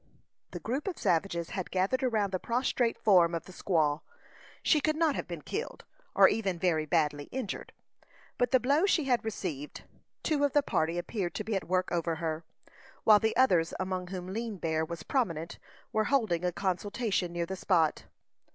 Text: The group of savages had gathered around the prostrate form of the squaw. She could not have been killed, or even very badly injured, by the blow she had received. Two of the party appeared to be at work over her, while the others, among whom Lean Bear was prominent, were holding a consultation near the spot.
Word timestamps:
The 0.49 0.59
group 0.59 0.87
of 0.87 0.97
savages 0.97 1.51
had 1.51 1.69
gathered 1.69 2.01
around 2.01 2.31
the 2.31 2.39
prostrate 2.39 2.97
form 2.97 3.35
of 3.35 3.43
the 3.45 3.51
squaw. 3.51 4.01
She 4.63 4.81
could 4.81 4.95
not 4.95 5.13
have 5.13 5.27
been 5.27 5.43
killed, 5.43 5.85
or 6.15 6.27
even 6.27 6.57
very 6.57 6.87
badly 6.87 7.25
injured, 7.25 7.71
by 8.39 8.47
the 8.47 8.59
blow 8.59 8.87
she 8.87 9.03
had 9.03 9.23
received. 9.23 9.83
Two 10.23 10.43
of 10.43 10.53
the 10.53 10.63
party 10.63 10.97
appeared 10.97 11.35
to 11.35 11.43
be 11.43 11.55
at 11.55 11.67
work 11.67 11.91
over 11.91 12.15
her, 12.15 12.43
while 13.03 13.19
the 13.19 13.37
others, 13.37 13.75
among 13.79 14.07
whom 14.07 14.33
Lean 14.33 14.57
Bear 14.57 14.83
was 14.83 15.03
prominent, 15.03 15.59
were 15.93 16.05
holding 16.05 16.43
a 16.43 16.51
consultation 16.51 17.31
near 17.31 17.45
the 17.45 17.55
spot. 17.55 18.05